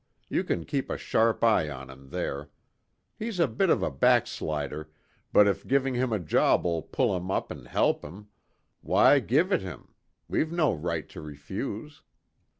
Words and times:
You 0.29 0.43
can 0.43 0.65
keep 0.65 0.89
a 0.89 0.97
sharp 0.97 1.43
eye 1.43 1.69
on 1.69 1.91
him 1.91 2.09
there. 2.09 2.49
He's 3.19 3.39
a 3.39 3.47
bit 3.47 3.69
of 3.69 3.83
a 3.83 3.91
backslider, 3.91 4.89
but 5.31 5.47
if 5.47 5.67
giving 5.67 5.93
him 5.93 6.11
a 6.11 6.17
job'll 6.17 6.81
pull 6.81 7.15
him 7.15 7.29
up 7.29 7.51
and 7.51 7.67
help 7.67 8.03
him, 8.03 8.27
why, 8.81 9.19
give 9.19 9.51
it 9.51 9.61
him. 9.61 9.93
We've 10.27 10.51
no 10.51 10.73
right 10.73 11.07
to 11.09 11.21
refuse." 11.21 12.01